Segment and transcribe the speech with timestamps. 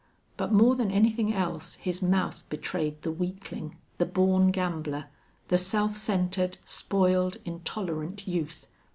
[0.35, 5.05] But more than anything else his mouth betrayed the weakling, the born gambler,
[5.49, 8.65] the self centered, spoiled, intolerant youth.